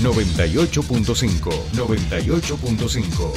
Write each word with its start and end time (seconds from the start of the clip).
98.5. 0.00 1.50
98.5. 1.72 3.32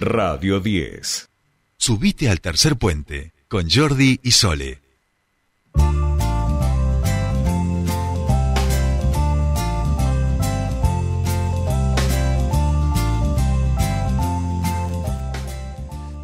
Radio 0.00 0.60
10. 0.60 1.28
Subite 1.78 2.28
al 2.28 2.40
tercer 2.40 2.76
puente 2.76 3.32
con 3.48 3.70
Jordi 3.70 4.20
y 4.22 4.32
Sole. 4.32 4.82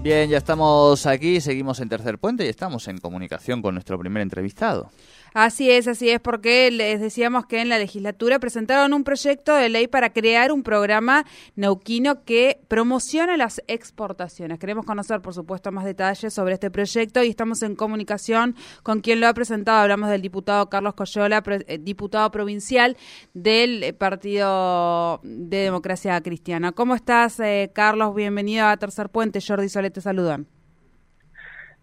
Bien, 0.07 0.31
ya 0.31 0.39
estamos 0.39 1.05
aquí, 1.07 1.41
seguimos 1.41 1.81
en 1.81 1.89
Tercer 1.89 2.19
Puente 2.19 2.47
y 2.47 2.49
estamos 2.49 2.87
en 2.87 2.99
comunicación 2.99 3.61
con 3.61 3.75
nuestro 3.75 3.99
primer 3.99 4.23
entrevistado. 4.23 4.93
Así 5.35 5.71
es, 5.71 5.87
así 5.87 6.09
es, 6.09 6.21
porque 6.21 6.71
les 6.71 7.01
decíamos 7.01 7.47
que 7.47 7.61
en 7.61 7.69
la 7.69 7.79
legislatura 7.79 8.39
presentaron 8.39 8.95
un 8.95 9.05
proyecto 9.05 9.55
de 9.55 9.69
ley 9.69 9.87
para 9.87 10.13
crear 10.13 10.53
un 10.53 10.63
programa 10.63 11.25
neuquino 11.57 12.25
que 12.25 12.61
promocione 12.69 13.37
las 13.37 13.63
exportaciones. 13.67 14.59
Queremos 14.59 14.87
conocer, 14.87 15.21
por 15.21 15.35
supuesto, 15.35 15.71
más 15.73 15.85
detalles 15.85 16.33
sobre 16.33 16.55
este 16.55 16.71
proyecto 16.71 17.23
y 17.23 17.29
estamos 17.29 17.63
en 17.63 17.77
comunicación 17.77 18.57
con 18.83 19.01
quien 19.01 19.21
lo 19.21 19.29
ha 19.29 19.35
presentado. 19.35 19.81
Hablamos 19.81 20.09
del 20.11 20.23
diputado 20.23 20.69
Carlos 20.71 20.95
Coyola, 20.95 21.43
eh, 21.47 21.79
diputado 21.79 22.31
provincial 22.31 22.97
del 23.35 23.83
eh, 23.83 23.93
Partido 23.93 25.21
de 25.23 25.59
Democracia 25.59 26.21
Cristiana. 26.21 26.73
¿Cómo 26.73 26.95
estás, 26.95 27.39
eh, 27.41 27.71
Carlos? 27.75 28.15
Bienvenido 28.15 28.67
a 28.67 28.77
Tercer 28.77 29.11
Puente. 29.11 29.41
Jordi 29.47 29.69
Solet 29.69 29.93
te 29.93 30.01
saludan. 30.01 30.56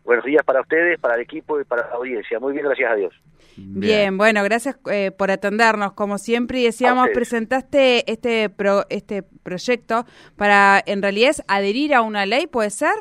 Buenos 0.04 0.26
días 0.26 0.44
para 0.44 0.62
ustedes, 0.62 1.00
para 1.00 1.16
el 1.16 1.22
equipo 1.22 1.60
y 1.60 1.64
para 1.64 1.88
la 1.88 1.96
audiencia. 1.96 2.40
Muy 2.40 2.54
bien, 2.54 2.66
gracias 2.66 2.92
a 2.92 2.96
Dios. 2.96 3.14
Bien, 3.56 4.18
bueno, 4.18 4.44
gracias 4.44 4.78
eh, 4.92 5.12
por 5.12 5.32
atendernos. 5.32 5.94
Como 5.94 6.18
siempre 6.18 6.62
decíamos, 6.62 7.10
presentaste 7.14 8.12
este 8.12 8.52
este 8.90 9.24
proyecto 9.44 10.06
para, 10.36 10.82
en 10.86 11.02
realidad, 11.02 11.30
es 11.30 11.44
adherir 11.48 11.94
a 11.94 12.02
una 12.02 12.26
ley, 12.26 12.48
¿puede 12.48 12.70
ser? 12.70 12.94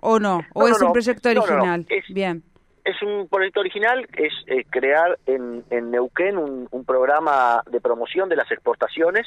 ¿O 0.00 0.18
no? 0.18 0.40
¿O 0.52 0.68
es 0.68 0.82
un 0.82 0.92
proyecto 0.92 1.30
original? 1.30 1.86
Es, 1.88 2.04
Bien. 2.12 2.42
Es 2.84 3.00
un 3.00 3.26
proyecto 3.28 3.60
original, 3.60 4.06
es 4.12 4.32
eh, 4.46 4.66
crear 4.68 5.18
en, 5.24 5.64
en 5.70 5.90
Neuquén 5.90 6.36
un, 6.36 6.68
un 6.70 6.84
programa 6.84 7.62
de 7.70 7.80
promoción 7.80 8.28
de 8.28 8.36
las 8.36 8.50
exportaciones 8.52 9.26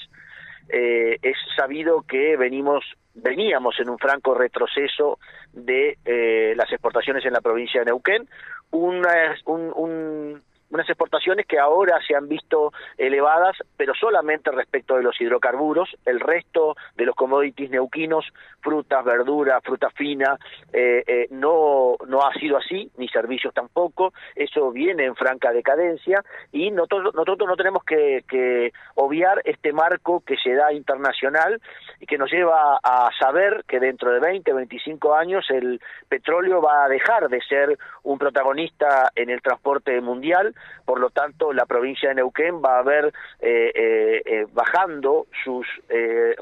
eh, 0.70 1.18
es 1.22 1.38
sabido 1.56 2.04
que 2.08 2.38
venimos 2.38 2.84
veníamos 3.18 3.80
en 3.80 3.90
un 3.90 3.98
franco 3.98 4.36
retroceso 4.36 5.20
de 5.52 5.98
eh, 6.06 6.54
las 6.56 6.72
exportaciones 6.72 7.26
en 7.26 7.34
la 7.34 7.42
provincia 7.42 7.82
de 7.82 7.88
Neuquén, 7.88 8.28
una, 8.72 9.36
un, 9.46 9.74
un, 9.76 10.44
unas 10.70 10.88
exportaciones 10.90 11.46
que 11.46 11.60
ahora 11.60 12.00
se 12.06 12.16
han 12.16 12.28
visto 12.28 12.72
elevadas, 12.98 13.56
pero 13.76 13.94
solamente 13.94 14.52
respecto 14.52 14.96
de 14.96 15.04
los 15.04 15.20
hidrocarburos, 15.20 15.96
el 16.06 16.20
resto 16.20 16.76
de 16.96 17.06
los 17.06 17.16
commodities 17.16 17.70
neuquinos, 17.70 18.26
frutas, 18.62 19.04
verduras, 19.06 19.64
fruta 19.64 19.90
fina, 19.92 20.38
eh, 20.74 21.04
eh, 21.08 21.28
no, 21.32 21.96
no 22.08 22.22
ha 22.26 22.34
sido 22.34 22.58
así, 22.58 22.92
ni 22.98 23.08
servicios 23.08 23.54
tampoco, 23.54 24.14
eso 24.36 24.72
viene 24.72 25.06
en 25.06 25.16
franca 25.16 25.52
decadencia 25.52 26.24
y 26.52 26.72
nosotros, 26.72 27.14
nosotros 27.14 27.48
no 27.48 27.56
tenemos 27.56 27.84
que, 27.84 28.24
que 28.28 28.72
obviar 28.96 29.42
este 29.46 29.72
marco 29.72 30.22
que 30.26 30.36
se 30.38 30.54
da 30.54 30.74
internacional 30.74 31.62
y 32.00 32.06
que 32.06 32.18
nos 32.18 32.32
lleva 32.32 32.80
a 32.84 33.10
saber 33.20 33.64
que 33.68 33.80
dentro 33.80 34.12
de 34.12 34.20
20, 34.20 34.54
25 34.54 35.16
años 35.16 35.46
el 35.50 35.80
petróleo 36.10 36.62
va 36.62 36.86
a 36.86 36.90
dejar 36.90 37.30
de 37.30 37.42
ser 37.42 37.78
un 38.04 38.18
protagonista 38.18 39.12
en 39.16 39.30
el 39.30 39.42
transporte 39.42 40.00
mundial, 40.02 40.54
por 40.86 41.00
lo 41.00 41.10
tanto 41.10 41.54
la 41.54 41.66
provincia 41.66 42.10
de 42.10 42.16
Neuquén 42.16 42.62
va 42.64 42.80
a 42.80 42.84
ver 42.84 43.14
eh, 43.40 43.72
eh, 43.76 44.22
eh, 44.26 44.46
bajando 44.54 45.28
sus 45.44 45.68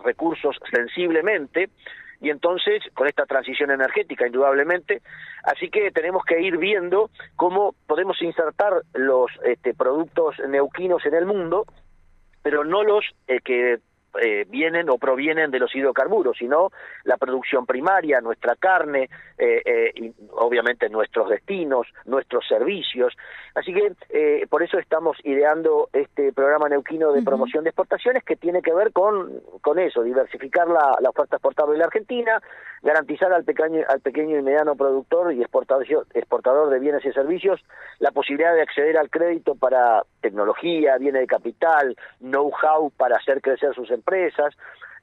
recursos 0.03 0.57
sensiblemente. 0.71 1.69
Y 2.21 2.29
entonces 2.29 2.81
con 2.93 3.07
esta 3.07 3.25
transición 3.25 3.71
energética 3.71 4.25
indudablemente. 4.25 5.01
Así 5.43 5.69
que 5.69 5.91
tenemos 5.91 6.23
que 6.23 6.41
ir 6.41 6.57
viendo 6.57 7.09
cómo 7.35 7.75
podemos 7.87 8.19
insertar 8.21 8.81
los 8.93 9.29
este, 9.43 9.73
productos 9.73 10.39
neuquinos 10.47 11.05
en 11.05 11.13
el 11.13 11.25
mundo 11.25 11.65
pero 12.41 12.63
no 12.63 12.83
los 12.83 13.03
que 13.43 13.79
eh, 14.21 14.45
vienen 14.49 14.89
o 14.89 14.97
provienen 14.97 15.51
de 15.51 15.59
los 15.59 15.73
hidrocarburos, 15.75 16.37
sino 16.37 16.71
la 17.03 17.17
producción 17.17 17.65
primaria, 17.65 18.21
nuestra 18.21 18.55
carne, 18.55 19.09
eh, 19.37 19.61
eh, 19.65 19.91
y 19.95 20.13
obviamente 20.31 20.89
nuestros 20.89 21.29
destinos, 21.29 21.87
nuestros 22.05 22.47
servicios. 22.47 23.13
Así 23.53 23.73
que 23.73 24.45
por 24.49 24.63
eso 24.63 24.77
estamos 24.77 25.17
ideando 25.23 25.89
este 25.93 26.33
programa 26.33 26.67
neuquino 26.67 27.13
de 27.13 27.21
promoción 27.21 27.63
de 27.63 27.69
exportaciones 27.69 28.23
que 28.23 28.35
tiene 28.35 28.61
que 28.61 28.73
ver 28.73 28.91
con, 28.91 29.41
con 29.61 29.79
eso, 29.79 30.03
diversificar 30.03 30.67
la, 30.67 30.97
la 30.99 31.09
oferta 31.09 31.37
exportable 31.37 31.73
de 31.73 31.79
la 31.79 31.85
Argentina, 31.85 32.41
garantizar 32.81 33.31
al 33.31 33.43
pequeño, 33.43 33.83
al 33.87 34.01
pequeño 34.01 34.37
y 34.37 34.41
mediano 34.41 34.75
productor 34.75 35.33
y 35.33 35.41
exportador 35.41 36.69
de 36.69 36.79
bienes 36.79 37.05
y 37.05 37.11
servicios 37.13 37.61
la 37.99 38.11
posibilidad 38.11 38.53
de 38.53 38.61
acceder 38.61 38.97
al 38.97 39.09
crédito 39.09 39.55
para 39.55 40.03
tecnología, 40.21 40.97
bienes 40.97 41.21
de 41.21 41.27
capital, 41.27 41.95
know-how 42.19 42.91
para 42.91 43.17
hacer 43.17 43.41
crecer 43.41 43.73
sus 43.73 43.89
empresas. 43.91 44.04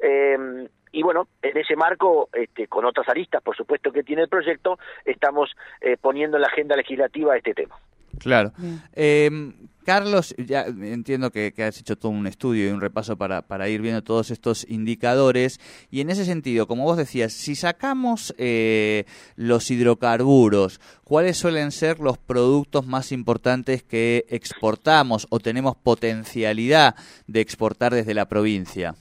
Eh, 0.03 0.69
y 0.93 1.03
bueno, 1.03 1.29
en 1.41 1.57
ese 1.57 1.75
marco, 1.75 2.29
este, 2.33 2.69
con 2.69 2.85
otras 2.85 3.09
aristas, 3.09 3.43
por 3.43 3.57
supuesto, 3.57 3.93
que 3.93 4.03
tiene 4.03 4.23
el 4.23 4.29
proyecto, 4.29 4.79
estamos 5.05 5.51
eh, 5.81 5.97
poniendo 5.99 6.37
en 6.37 6.43
la 6.43 6.49
agenda 6.49 6.77
legislativa 6.77 7.37
este 7.37 7.55
tema. 7.55 7.77
Claro. 8.19 8.53
Eh, 8.95 9.31
Carlos, 9.83 10.35
ya 10.39 10.63
entiendo 10.67 11.31
que, 11.31 11.53
has 11.59 11.81
hecho 11.81 11.97
todo 11.97 12.13
un 12.13 12.27
estudio 12.27 12.69
y 12.69 12.73
un 12.73 12.81
repaso 12.81 13.17
para, 13.17 13.43
para, 13.43 13.69
ir 13.69 13.83
viendo 13.83 14.03
todos 14.03 14.31
estos 14.31 14.69
indicadores. 14.69 15.61
Y 15.91 16.01
en 16.01 16.11
ese 16.11 16.25
sentido, 16.25 16.67
como 16.67 16.85
vos 16.85 16.97
decías, 16.97 17.33
si 17.33 17.55
sacamos 17.55 18.35
eh, 18.39 19.05
los 19.37 19.71
hidrocarburos, 19.71 20.81
¿cuáles 21.05 21.37
suelen 21.37 21.73
ser 21.73 22.01
los 22.01 22.19
productos 22.19 22.87
más 22.87 23.13
importantes 23.13 23.83
que 23.83 24.25
exportamos 24.29 25.27
o 25.31 25.41
tenemos 25.41 25.77
potencialidad 25.77 26.95
de 27.27 27.41
exportar 27.41 27.93
desde 27.93 28.15
la 28.15 28.29
provincia? 28.29 28.95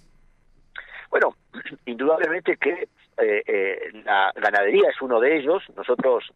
Bueno, 1.10 1.36
indudablemente 1.86 2.58
que 2.58 2.88
eh, 3.18 3.44
eh, 3.46 3.92
la 4.06 4.32
ganadería 4.36 4.90
es 4.90 5.02
uno 5.02 5.20
de 5.20 5.38
ellos. 5.38 5.64
Nosotros 5.76 6.32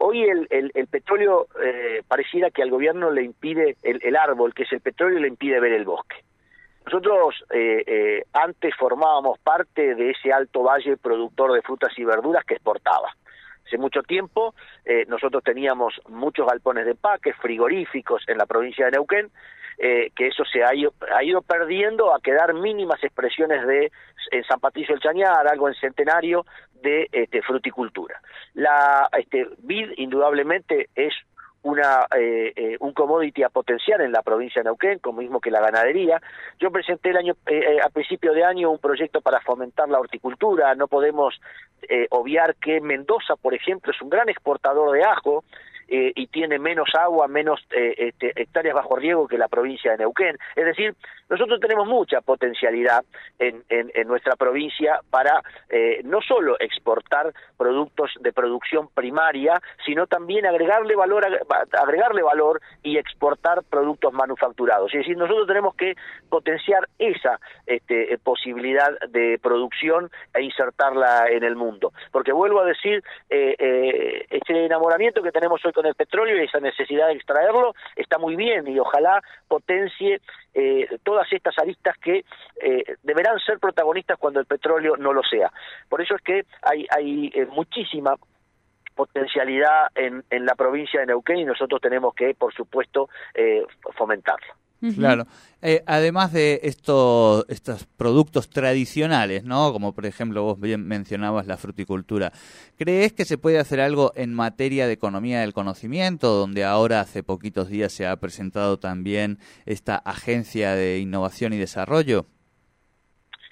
Hoy 0.00 0.22
el, 0.22 0.46
el, 0.50 0.86
petróleo 0.86 1.48
eh, 1.60 2.02
pareciera 2.06 2.52
que 2.52 2.62
al 2.62 2.70
gobierno 2.70 3.10
le 3.10 3.24
impide, 3.24 3.76
el, 3.82 4.14
árbol 4.14 4.54
que 4.54 4.62
es 4.62 4.72
el 4.72 4.80
petróleo 4.80 5.18
le 5.18 5.26
impide 5.26 5.58
ver 5.58 5.72
el 5.72 5.84
bosque. 5.84 6.22
Nosotros 6.86 7.44
eh, 7.50 7.82
eh, 7.84 8.24
antes 8.32 8.76
formábamos 8.76 9.40
parte 9.40 9.96
de 9.96 10.10
ese 10.10 10.32
alto 10.32 10.62
valle 10.62 10.96
productor 10.96 11.52
de 11.52 11.62
frutas 11.62 11.92
y 11.98 12.04
verduras 12.04 12.44
que 12.44 12.54
exportaba. 12.54 13.12
Hace 13.66 13.76
mucho 13.76 14.02
tiempo 14.02 14.54
nosotros 15.08 15.44
teníamos 15.44 16.00
muchos 16.08 16.46
galpones 16.46 16.86
de 16.86 16.94
paques, 16.94 17.36
frigoríficos 17.36 18.22
en 18.26 18.38
la 18.38 18.46
provincia 18.46 18.86
de 18.86 18.92
Neuquén, 18.92 19.30
que 19.78 20.26
eso 20.26 20.44
se 20.44 20.64
ha 20.64 20.74
ido, 20.74 20.92
ha 21.14 21.22
ido, 21.22 21.40
perdiendo 21.40 22.12
a 22.12 22.20
quedar 22.20 22.52
mínimas 22.52 23.02
expresiones 23.04 23.64
de 23.66 23.92
en 24.30 24.44
San 24.44 24.60
Patricio 24.60 24.94
del 24.94 25.02
Chañar, 25.02 25.46
algo 25.46 25.68
en 25.68 25.74
Centenario, 25.74 26.44
de 26.82 27.08
este, 27.12 27.42
fruticultura. 27.42 28.20
La 28.54 29.08
este, 29.18 29.46
vid 29.58 29.92
indudablemente 29.96 30.88
es 30.94 31.14
una 31.62 32.06
eh, 32.16 32.52
eh, 32.54 32.76
un 32.80 32.92
commodity 32.92 33.42
a 33.42 33.48
potenciar 33.48 34.00
en 34.00 34.12
la 34.12 34.22
provincia 34.22 34.62
de 34.62 34.66
Neuquén, 34.66 35.00
como 35.00 35.20
mismo 35.20 35.40
que 35.40 35.50
la 35.50 35.60
ganadería. 35.60 36.20
Yo 36.60 36.70
presenté 36.70 37.10
el 37.10 37.16
año 37.16 37.34
eh, 37.46 37.78
a 37.84 37.88
principio 37.88 38.32
de 38.32 38.44
año 38.44 38.70
un 38.70 38.78
proyecto 38.78 39.20
para 39.20 39.40
fomentar 39.40 39.88
la 39.88 39.98
horticultura. 39.98 40.74
No 40.74 40.88
podemos 40.88 41.40
obviar 42.10 42.56
que 42.56 42.80
Mendoza, 42.80 43.36
por 43.36 43.54
ejemplo, 43.54 43.92
es 43.92 44.02
un 44.02 44.10
gran 44.10 44.28
exportador 44.28 44.92
de 44.92 45.04
ajo 45.04 45.44
eh, 45.90 46.12
y 46.14 46.26
tiene 46.26 46.58
menos 46.58 46.90
agua, 46.94 47.28
menos 47.28 47.60
eh, 47.70 47.94
este, 47.96 48.32
hectáreas 48.36 48.74
bajo 48.74 48.94
riego 48.94 49.26
que 49.26 49.38
la 49.38 49.48
provincia 49.48 49.92
de 49.92 49.98
Neuquén. 49.98 50.36
Es 50.54 50.66
decir, 50.66 50.94
nosotros 51.30 51.58
tenemos 51.60 51.88
mucha 51.88 52.20
potencialidad 52.20 53.04
en, 53.38 53.64
en, 53.70 54.06
nuestra 54.06 54.36
provincia 54.36 55.00
para 55.10 55.42
eh, 55.68 56.00
no 56.04 56.20
solo 56.20 56.56
exportar 56.60 57.32
productos 57.56 58.10
de 58.20 58.32
producción 58.32 58.88
primaria, 58.88 59.60
sino 59.84 60.06
también 60.06 60.46
agregarle 60.46 60.94
valor, 60.94 61.26
agregarle 61.72 62.22
valor 62.22 62.60
y 62.82 62.98
exportar 62.98 63.62
productos 63.64 64.12
manufacturados. 64.12 64.92
Es 64.94 65.00
decir, 65.00 65.16
nosotros 65.16 65.46
tenemos 65.46 65.74
que 65.74 65.94
potenciar 66.28 66.88
esa 66.98 67.38
este, 67.66 68.18
posibilidad 68.22 68.98
de 69.08 69.38
producción 69.42 70.10
e 70.34 70.42
insertarla 70.42 71.28
en 71.30 71.44
el 71.44 71.56
mundo. 71.56 71.92
Porque 72.10 72.32
vuelvo 72.32 72.60
a 72.60 72.66
decir, 72.66 73.02
este 73.28 74.64
enamoramiento 74.64 75.22
que 75.22 75.32
tenemos 75.32 75.64
hoy 75.64 75.72
con 75.78 75.86
el 75.86 75.94
petróleo 75.94 76.36
y 76.42 76.44
esa 76.44 76.58
necesidad 76.58 77.06
de 77.06 77.12
extraerlo 77.12 77.72
está 77.94 78.18
muy 78.18 78.34
bien 78.34 78.66
y 78.66 78.80
ojalá 78.80 79.22
potencie 79.46 80.20
eh, 80.52 80.88
todas 81.04 81.32
estas 81.32 81.56
aristas 81.56 81.96
que 81.98 82.24
eh, 82.60 82.96
deberán 83.04 83.38
ser 83.38 83.60
protagonistas 83.60 84.18
cuando 84.18 84.40
el 84.40 84.46
petróleo 84.46 84.96
no 84.96 85.12
lo 85.12 85.22
sea. 85.22 85.52
Por 85.88 86.02
eso 86.02 86.16
es 86.16 86.22
que 86.22 86.42
hay, 86.62 86.84
hay 86.90 87.30
eh, 87.32 87.46
muchísima 87.46 88.16
potencialidad 88.96 89.86
en, 89.94 90.24
en 90.30 90.46
la 90.46 90.56
provincia 90.56 90.98
de 90.98 91.06
Neuquén 91.06 91.38
y 91.38 91.44
nosotros 91.44 91.80
tenemos 91.80 92.12
que, 92.12 92.34
por 92.34 92.52
supuesto, 92.52 93.08
Claro. 94.94 95.26
Eh, 95.60 95.82
además 95.86 96.32
de 96.32 96.60
estos, 96.62 97.44
estos 97.48 97.84
productos 97.96 98.48
tradicionales, 98.48 99.42
¿no? 99.42 99.72
Como 99.72 99.92
por 99.92 100.06
ejemplo 100.06 100.44
vos 100.44 100.60
bien 100.60 100.86
mencionabas 100.86 101.48
la 101.48 101.56
fruticultura, 101.56 102.32
¿crees 102.76 103.12
que 103.12 103.24
se 103.24 103.38
puede 103.38 103.58
hacer 103.58 103.80
algo 103.80 104.12
en 104.14 104.32
materia 104.32 104.86
de 104.86 104.92
economía 104.92 105.40
del 105.40 105.52
conocimiento, 105.52 106.32
donde 106.34 106.64
ahora 106.64 107.00
hace 107.00 107.24
poquitos 107.24 107.68
días 107.68 107.92
se 107.92 108.06
ha 108.06 108.16
presentado 108.16 108.78
también 108.78 109.40
esta 109.66 109.96
agencia 109.96 110.74
de 110.76 111.00
innovación 111.00 111.52
y 111.52 111.56
desarrollo? 111.56 112.26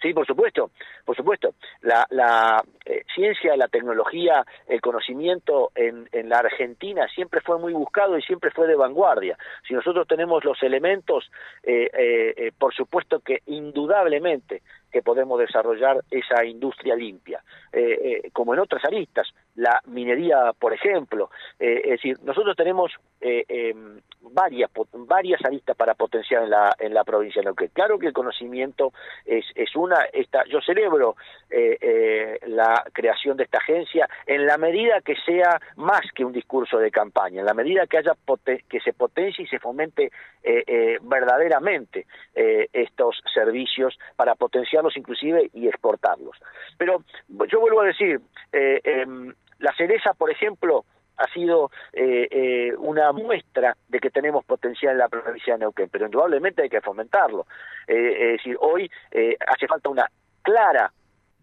Sí, 0.06 0.14
por 0.14 0.24
supuesto, 0.24 0.70
por 1.04 1.16
supuesto. 1.16 1.54
La, 1.80 2.06
la 2.10 2.62
eh, 2.84 3.02
ciencia, 3.12 3.56
la 3.56 3.66
tecnología, 3.66 4.44
el 4.68 4.80
conocimiento 4.80 5.72
en, 5.74 6.06
la 6.28 6.38
Argentina 6.38 7.08
siempre 7.12 7.40
fue 7.40 7.58
muy 7.58 7.72
buscado 7.72 8.16
y 8.16 8.22
siempre 8.22 8.52
fue 8.52 8.68
de 8.68 8.76
vanguardia. 8.76 9.36
Si 9.66 9.74
nosotros 9.74 10.06
tenemos 10.06 10.44
los 10.44 10.62
elementos, 10.62 11.28
eh, 11.64 11.90
eh, 11.92 12.52
por 12.56 12.72
supuesto 12.72 13.18
que 13.18 13.40
indudablemente 13.46 14.62
que 14.92 15.02
podemos 15.02 15.40
desarrollar 15.40 16.04
esa 16.08 16.44
industria 16.44 16.94
limpia, 16.94 17.42
como 18.32 18.54
en 18.54 18.60
otras 18.60 18.84
aristas, 18.84 19.26
la 19.56 19.80
minería, 19.86 20.52
por 20.58 20.72
ejemplo. 20.72 21.30
es 21.58 21.90
decir, 21.90 22.18
nosotros 22.22 22.56
tenemos 22.56 22.92
em, 23.20 24.00
varias 24.32 24.70
varias 24.92 25.44
aristas 25.44 25.76
para 25.76 25.94
potenciar 25.94 26.44
en 26.44 26.50
la 26.50 26.74
en 26.78 26.94
la 26.94 27.04
provincia 27.04 27.40
de 27.40 27.46
Neuquén. 27.46 27.70
Claro 27.72 27.98
que 27.98 28.06
el 28.06 28.12
conocimiento 28.12 28.92
es 29.24 29.44
es 29.54 29.74
una 29.76 29.96
esta 30.12 30.44
yo 30.46 30.60
celebro 30.60 31.16
eh, 31.50 31.76
eh, 31.80 32.38
la 32.46 32.84
creación 32.92 33.36
de 33.36 33.44
esta 33.44 33.58
agencia 33.58 34.08
en 34.26 34.46
la 34.46 34.58
medida 34.58 35.00
que 35.00 35.14
sea 35.24 35.60
más 35.76 36.02
que 36.14 36.24
un 36.24 36.32
discurso 36.32 36.78
de 36.78 36.90
campaña, 36.90 37.40
en 37.40 37.46
la 37.46 37.54
medida 37.54 37.86
que 37.86 37.98
haya 37.98 38.12
que 38.68 38.80
se 38.80 38.92
potencie 38.92 39.44
y 39.44 39.48
se 39.48 39.58
fomente 39.58 40.10
eh, 40.42 40.64
eh 40.66 40.98
verdaderamente 41.02 42.06
eh, 42.34 42.68
estos 42.72 43.22
servicios 43.32 43.98
para 44.16 44.34
potenciarlos 44.34 44.96
inclusive 44.96 45.50
y 45.54 45.68
exportarlos. 45.68 46.36
Pero 46.78 47.02
yo 47.48 47.60
vuelvo 47.60 47.80
a 47.80 47.86
decir, 47.86 48.20
em, 48.52 49.32
la 49.58 49.72
cereza, 49.74 50.14
por 50.14 50.30
ejemplo, 50.30 50.84
ha 51.16 51.26
sido 51.32 51.70
eh, 51.92 52.28
eh, 52.30 52.74
una 52.76 53.12
muestra 53.12 53.76
de 53.88 53.98
que 53.98 54.10
tenemos 54.10 54.44
potencial 54.44 54.92
en 54.92 54.98
la 54.98 55.08
provincia 55.08 55.54
de 55.54 55.60
Neuquén, 55.60 55.88
pero 55.90 56.06
indudablemente 56.06 56.62
hay 56.62 56.68
que 56.68 56.80
fomentarlo. 56.80 57.46
Eh, 57.86 58.16
es 58.18 58.32
decir, 58.38 58.56
hoy 58.60 58.90
eh, 59.10 59.36
hace 59.46 59.66
falta 59.66 59.88
una 59.88 60.06
clara, 60.42 60.92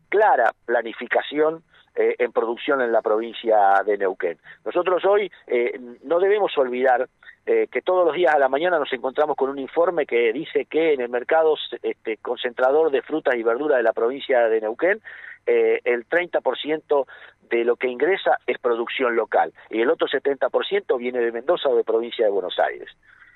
clara 0.10 0.54
planificación 0.66 1.64
eh, 1.96 2.16
en 2.20 2.32
producción 2.32 2.82
en 2.82 2.92
la 2.92 3.02
provincia 3.02 3.84
de 3.86 3.98
Neuquén. 3.98 4.38
Nosotros 4.66 5.04
hoy 5.06 5.32
eh, 5.48 5.80
no 6.04 6.20
debemos 6.20 6.56
olvidar 6.58 7.08
eh, 7.46 7.68
que 7.70 7.82
todos 7.82 8.06
los 8.06 8.16
días 8.16 8.34
a 8.34 8.40
la 8.40 8.48
mañana 8.48 8.80
nos 8.80 8.92
encontramos 8.94 9.36
con 9.36 9.50
un 9.50 9.60
informe 9.60 10.06
que 10.06 10.32
dice 10.32 10.66
que 10.66 10.94
en 10.94 11.02
el 11.02 11.10
mercado 11.10 11.56
este, 11.82 12.18
concentrador 12.18 12.90
de 12.90 13.02
frutas 13.02 13.36
y 13.36 13.44
verduras 13.44 13.78
de 13.78 13.84
la 13.84 13.92
provincia 13.92 14.48
de 14.48 14.62
Neuquén 14.62 15.02
eh, 15.46 15.82
el 15.84 16.08
30% 16.08 17.06
de 17.50 17.64
lo 17.64 17.76
que 17.76 17.88
ingresa 17.88 18.40
es 18.48 18.58
producción 18.60 19.16
local 19.16 19.54
y 19.70 19.82
el 19.82 19.90
otro 19.90 20.08
70% 20.08 20.98
viene 20.98 21.20
de 21.20 21.32
Mendoza 21.32 21.70
o 21.70 21.76
de 21.76 21.84
provincia 21.84 22.26
de 22.26 22.32
Buenos 22.32 22.58
Aires. 22.60 22.90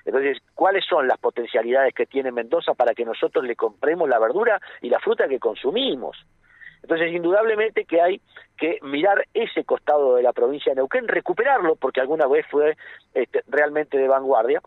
Entonces, 0.04 0.38
¿cuáles 0.54 0.84
son 0.86 1.06
las 1.06 1.18
potencialidades 1.18 1.94
que 1.94 2.06
tiene 2.06 2.32
Mendoza 2.32 2.74
para 2.74 2.94
que 2.94 3.04
nosotros 3.04 3.44
le 3.44 3.56
compremos 3.56 4.08
la 4.08 4.18
verdura 4.18 4.60
y 4.80 4.88
la 4.88 5.00
fruta 5.00 5.28
que 5.28 5.38
consumimos? 5.38 6.16
Entonces, 6.82 7.12
indudablemente 7.12 7.84
que 7.84 8.00
hay 8.00 8.20
que 8.56 8.78
mirar 8.82 9.26
ese 9.34 9.64
costado 9.64 10.16
de 10.16 10.22
la 10.22 10.32
provincia 10.32 10.72
de 10.72 10.76
Neuquén, 10.76 11.08
recuperarlo, 11.08 11.76
porque 11.76 12.00
alguna 12.00 12.26
vez 12.26 12.46
fue 12.50 12.76
este, 13.14 13.42
realmente 13.48 13.98
de 13.98 14.08
vanguardia, 14.08 14.62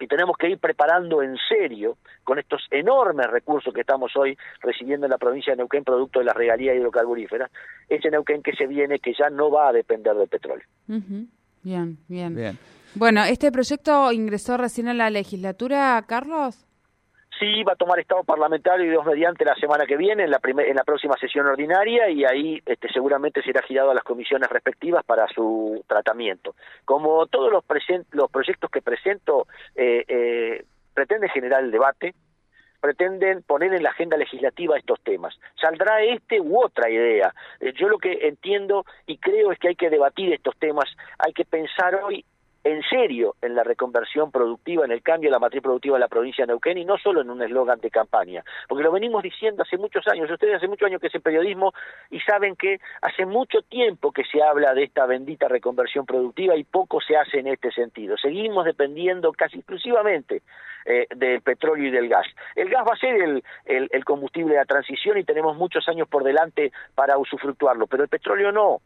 y 0.00 0.06
tenemos 0.06 0.36
que 0.36 0.50
ir 0.50 0.58
preparando 0.58 1.22
en 1.22 1.36
serio 1.48 1.96
con 2.24 2.38
estos 2.38 2.66
enormes 2.70 3.26
recursos 3.28 3.72
que 3.72 3.80
estamos 3.80 4.14
hoy 4.16 4.36
recibiendo 4.60 5.06
en 5.06 5.10
la 5.10 5.18
provincia 5.18 5.52
de 5.52 5.58
Neuquén 5.58 5.84
producto 5.84 6.18
de 6.18 6.26
las 6.26 6.36
regalías 6.36 6.76
hidrocarburíferas, 6.76 7.50
ese 7.88 8.10
Neuquén 8.10 8.42
que 8.42 8.52
se 8.52 8.66
viene 8.66 8.98
que 8.98 9.14
ya 9.18 9.30
no 9.30 9.50
va 9.50 9.68
a 9.68 9.72
depender 9.72 10.14
del 10.14 10.28
petróleo. 10.28 10.66
Bien, 10.86 11.98
bien. 12.08 12.34
Bien. 12.34 12.58
Bueno, 12.94 13.24
¿este 13.24 13.52
proyecto 13.52 14.12
ingresó 14.12 14.56
recién 14.56 14.88
a 14.88 14.94
la 14.94 15.10
legislatura, 15.10 16.02
Carlos? 16.06 16.65
Sí, 17.38 17.62
va 17.64 17.74
a 17.74 17.76
tomar 17.76 17.98
estado 17.98 18.24
parlamentario 18.24 18.86
y 18.86 18.94
dos 18.94 19.04
mediante 19.04 19.44
la 19.44 19.54
semana 19.56 19.84
que 19.84 19.96
viene, 19.96 20.24
en 20.24 20.30
la, 20.30 20.40
en 20.42 20.76
la 20.76 20.84
próxima 20.84 21.16
sesión 21.18 21.46
ordinaria, 21.46 22.08
y 22.08 22.24
ahí 22.24 22.62
este, 22.64 22.90
seguramente 22.90 23.42
será 23.42 23.60
girado 23.62 23.90
a 23.90 23.94
las 23.94 24.04
comisiones 24.04 24.48
respectivas 24.48 25.04
para 25.04 25.26
su 25.28 25.84
tratamiento. 25.86 26.54
Como 26.86 27.26
todos 27.26 27.52
los, 27.52 27.62
los 28.12 28.30
proyectos 28.30 28.70
que 28.70 28.80
presento, 28.80 29.46
eh, 29.74 30.04
eh, 30.08 30.64
pretende 30.94 31.28
generar 31.28 31.62
el 31.62 31.70
debate, 31.70 32.14
pretenden 32.80 33.42
poner 33.42 33.74
en 33.74 33.82
la 33.82 33.90
agenda 33.90 34.16
legislativa 34.16 34.78
estos 34.78 35.00
temas. 35.02 35.38
Saldrá 35.60 36.02
este 36.02 36.40
u 36.40 36.62
otra 36.62 36.88
idea. 36.88 37.34
Eh, 37.60 37.72
yo 37.74 37.88
lo 37.88 37.98
que 37.98 38.28
entiendo 38.28 38.86
y 39.06 39.18
creo 39.18 39.52
es 39.52 39.58
que 39.58 39.68
hay 39.68 39.76
que 39.76 39.90
debatir 39.90 40.32
estos 40.32 40.56
temas, 40.56 40.88
hay 41.18 41.32
que 41.32 41.44
pensar 41.44 41.96
hoy 41.96 42.24
en 42.66 42.82
serio 42.82 43.36
en 43.42 43.54
la 43.54 43.62
reconversión 43.62 44.32
productiva, 44.32 44.84
en 44.84 44.90
el 44.90 45.00
cambio 45.00 45.28
de 45.28 45.32
la 45.32 45.38
matriz 45.38 45.62
productiva 45.62 45.96
de 45.96 46.00
la 46.00 46.08
provincia 46.08 46.42
de 46.44 46.48
Neuquén 46.48 46.78
y 46.78 46.84
no 46.84 46.98
solo 46.98 47.20
en 47.20 47.30
un 47.30 47.40
eslogan 47.40 47.78
de 47.78 47.92
campaña, 47.92 48.42
porque 48.68 48.82
lo 48.82 48.90
venimos 48.90 49.22
diciendo 49.22 49.62
hace 49.62 49.78
muchos 49.78 50.04
años, 50.08 50.28
ustedes 50.28 50.56
hace 50.56 50.66
muchos 50.66 50.86
años 50.88 51.00
que 51.00 51.06
hacen 51.06 51.22
periodismo 51.22 51.72
y 52.10 52.18
saben 52.18 52.56
que 52.56 52.80
hace 53.02 53.24
mucho 53.24 53.62
tiempo 53.62 54.10
que 54.10 54.24
se 54.24 54.42
habla 54.42 54.74
de 54.74 54.82
esta 54.82 55.06
bendita 55.06 55.46
reconversión 55.46 56.06
productiva 56.06 56.56
y 56.56 56.64
poco 56.64 57.00
se 57.00 57.16
hace 57.16 57.38
en 57.38 57.46
este 57.46 57.70
sentido. 57.70 58.16
Seguimos 58.18 58.64
dependiendo 58.64 59.30
casi 59.30 59.58
exclusivamente 59.58 60.42
eh, 60.84 61.06
del 61.14 61.42
petróleo 61.42 61.86
y 61.86 61.90
del 61.92 62.08
gas. 62.08 62.26
El 62.56 62.68
gas 62.68 62.84
va 62.84 62.94
a 62.94 62.96
ser 62.96 63.42
el, 63.66 64.04
combustible 64.04 64.54
de 64.54 64.58
la 64.58 64.64
transición 64.64 65.18
y 65.18 65.24
tenemos 65.24 65.56
muchos 65.56 65.88
años 65.88 66.08
por 66.08 66.24
delante 66.24 66.72
para 66.96 67.16
usufructuarlo, 67.16 67.86
pero 67.86 68.02
el 68.02 68.08
petróleo 68.08 68.50
no 68.50 68.80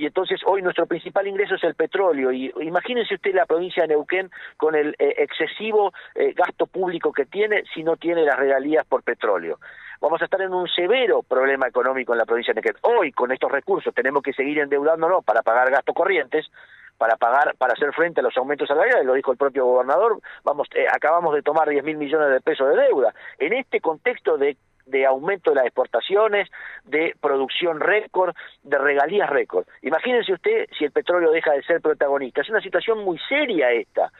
y 0.00 0.06
entonces 0.06 0.40
hoy 0.46 0.62
nuestro 0.62 0.86
principal 0.86 1.26
ingreso 1.26 1.56
es 1.56 1.62
el 1.62 1.74
petróleo 1.74 2.32
y 2.32 2.50
imagínense 2.62 3.16
usted 3.16 3.34
la 3.34 3.44
provincia 3.44 3.82
de 3.82 3.88
Neuquén 3.88 4.30
con 4.56 4.74
el 4.74 4.96
eh, 4.98 5.16
excesivo 5.18 5.92
eh, 6.14 6.32
gasto 6.32 6.66
público 6.66 7.12
que 7.12 7.26
tiene 7.26 7.64
si 7.74 7.82
no 7.82 7.98
tiene 7.98 8.22
las 8.22 8.38
regalías 8.38 8.86
por 8.86 9.02
petróleo. 9.02 9.58
Vamos 10.00 10.22
a 10.22 10.24
estar 10.24 10.40
en 10.40 10.54
un 10.54 10.66
severo 10.68 11.22
problema 11.22 11.68
económico 11.68 12.14
en 12.14 12.18
la 12.18 12.24
provincia 12.24 12.54
de 12.54 12.62
Neuquén. 12.62 12.80
Hoy 12.80 13.12
con 13.12 13.30
estos 13.30 13.52
recursos 13.52 13.92
tenemos 13.92 14.22
que 14.22 14.32
seguir 14.32 14.60
endeudándonos 14.60 15.22
para 15.22 15.42
pagar 15.42 15.70
gastos 15.70 15.94
corrientes, 15.94 16.50
para 16.96 17.16
pagar, 17.16 17.54
para 17.58 17.74
hacer 17.74 17.92
frente 17.92 18.20
a 18.20 18.22
los 18.22 18.36
aumentos 18.38 18.68
salariales, 18.68 19.04
lo 19.04 19.12
dijo 19.12 19.32
el 19.32 19.38
propio 19.38 19.66
gobernador, 19.66 20.18
vamos, 20.44 20.66
eh, 20.74 20.86
acabamos 20.90 21.34
de 21.34 21.42
tomar 21.42 21.68
10 21.68 21.84
mil 21.84 21.98
millones 21.98 22.30
de 22.30 22.40
pesos 22.40 22.66
de 22.70 22.82
deuda. 22.84 23.12
En 23.38 23.52
este 23.52 23.82
contexto 23.82 24.38
de 24.38 24.56
de 24.90 25.06
aumento 25.06 25.50
de 25.50 25.56
las 25.56 25.66
exportaciones, 25.66 26.48
de 26.84 27.14
producción 27.20 27.80
récord, 27.80 28.34
de 28.62 28.78
regalías 28.78 29.30
récord. 29.30 29.66
Imagínense 29.82 30.32
usted 30.32 30.66
si 30.78 30.84
el 30.84 30.92
petróleo 30.92 31.30
deja 31.30 31.52
de 31.52 31.62
ser 31.62 31.80
protagonista. 31.80 32.40
Es 32.40 32.50
una 32.50 32.60
situación 32.60 33.04
muy 33.04 33.18
seria 33.28 33.72
esta. 33.72 34.10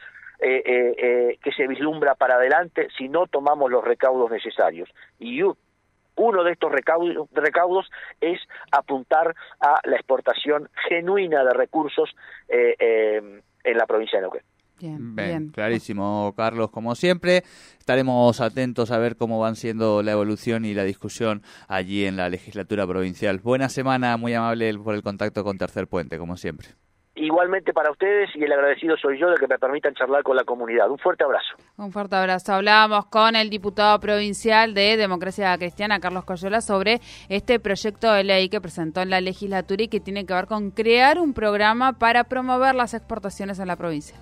Eh, 0.43 0.63
eh, 0.65 0.95
eh, 0.97 1.37
que 1.43 1.51
se 1.51 1.67
vislumbra 1.67 2.15
para 2.15 2.33
adelante 2.33 2.87
si 2.97 3.07
no 3.07 3.27
tomamos 3.27 3.69
los 3.69 3.83
recaudos 3.83 4.31
necesarios. 4.31 4.89
Y 5.19 5.43
uno 5.43 6.43
de 6.43 6.53
estos 6.53 6.71
recaudos, 6.71 7.91
es 8.19 8.39
apuntar 8.71 9.35
a 9.59 9.79
la 9.83 9.97
exportación 9.97 10.67
genuina 10.89 11.43
de 11.43 11.53
recursos 11.53 12.09
en 12.47 13.77
la 13.77 13.85
provincia 13.85 14.17
de 14.17 14.21
Neuquén. 14.23 14.50
Bien, 14.81 15.49
clarísimo, 15.49 16.33
Carlos, 16.35 16.71
como 16.71 16.95
siempre. 16.95 17.43
Estaremos 17.79 18.41
atentos 18.41 18.91
a 18.91 18.97
ver 18.97 19.15
cómo 19.15 19.39
van 19.39 19.55
siendo 19.55 20.01
la 20.03 20.11
evolución 20.11 20.65
y 20.65 20.73
la 20.73 20.83
discusión 20.83 21.41
allí 21.67 22.05
en 22.05 22.17
la 22.17 22.29
legislatura 22.29 22.87
provincial. 22.87 23.39
Buena 23.39 23.69
semana, 23.69 24.17
muy 24.17 24.33
amable 24.33 24.73
por 24.79 24.95
el 24.95 25.03
contacto 25.03 25.43
con 25.43 25.57
Tercer 25.57 25.87
Puente, 25.87 26.17
como 26.17 26.37
siempre. 26.37 26.69
Igualmente 27.13 27.73
para 27.73 27.91
ustedes 27.91 28.29
y 28.35 28.43
el 28.43 28.51
agradecido 28.53 28.95
soy 28.95 29.19
yo 29.19 29.29
de 29.29 29.35
que 29.35 29.45
me 29.45 29.59
permitan 29.59 29.93
charlar 29.93 30.23
con 30.23 30.37
la 30.37 30.45
comunidad. 30.45 30.89
Un 30.89 30.97
fuerte 30.97 31.25
abrazo. 31.25 31.55
Un 31.77 31.91
fuerte 31.91 32.15
abrazo. 32.15 32.53
Hablábamos 32.53 33.07
con 33.07 33.35
el 33.35 33.49
diputado 33.49 33.99
provincial 33.99 34.73
de 34.73 34.95
Democracia 34.95 35.57
Cristiana, 35.57 35.99
Carlos 35.99 36.23
Coyola, 36.23 36.61
sobre 36.61 37.01
este 37.27 37.59
proyecto 37.59 38.11
de 38.13 38.23
ley 38.23 38.47
que 38.47 38.61
presentó 38.61 39.01
en 39.01 39.09
la 39.09 39.19
legislatura 39.19 39.83
y 39.83 39.87
que 39.89 39.99
tiene 39.99 40.25
que 40.25 40.33
ver 40.33 40.47
con 40.47 40.71
crear 40.71 41.19
un 41.19 41.33
programa 41.33 41.93
para 41.93 42.23
promover 42.23 42.75
las 42.75 42.93
exportaciones 42.93 43.59
en 43.59 43.67
la 43.67 43.75
provincia. 43.75 44.17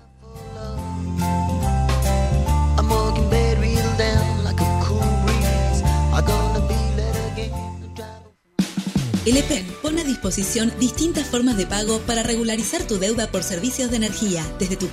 El 9.26 9.36
EPEN 9.36 9.66
pone 9.82 10.00
a 10.00 10.04
disposición 10.04 10.72
distintas 10.80 11.26
formas 11.26 11.58
de 11.58 11.66
pago 11.66 11.98
para 12.06 12.22
regularizar 12.22 12.84
tu 12.84 12.98
deuda 12.98 13.30
por 13.30 13.42
servicios 13.42 13.90
de 13.90 13.98
energía 13.98 14.42
desde 14.58 14.76
tu 14.76 14.88
casa 14.88 14.90